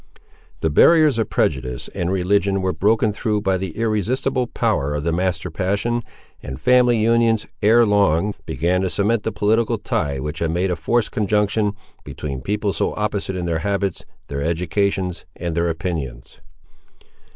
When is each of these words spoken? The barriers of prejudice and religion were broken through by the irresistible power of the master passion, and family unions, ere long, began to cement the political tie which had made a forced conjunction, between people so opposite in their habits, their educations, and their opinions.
The 0.61 0.71
barriers 0.71 1.19
of 1.19 1.29
prejudice 1.29 1.87
and 1.89 2.11
religion 2.11 2.63
were 2.63 2.73
broken 2.73 3.13
through 3.13 3.41
by 3.41 3.57
the 3.57 3.77
irresistible 3.77 4.47
power 4.47 4.95
of 4.95 5.03
the 5.03 5.11
master 5.11 5.51
passion, 5.51 6.01
and 6.41 6.59
family 6.59 6.97
unions, 6.97 7.45
ere 7.61 7.85
long, 7.85 8.33
began 8.47 8.81
to 8.81 8.89
cement 8.89 9.21
the 9.21 9.31
political 9.31 9.77
tie 9.77 10.19
which 10.19 10.39
had 10.39 10.49
made 10.49 10.71
a 10.71 10.75
forced 10.75 11.11
conjunction, 11.11 11.73
between 12.03 12.41
people 12.41 12.73
so 12.73 12.95
opposite 12.95 13.35
in 13.35 13.45
their 13.45 13.59
habits, 13.59 14.03
their 14.25 14.41
educations, 14.41 15.27
and 15.35 15.53
their 15.53 15.69
opinions. 15.69 16.39